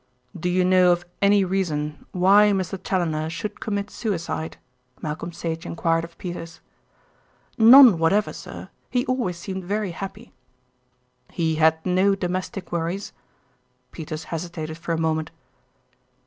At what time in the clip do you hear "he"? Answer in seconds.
8.89-9.05, 11.29-11.57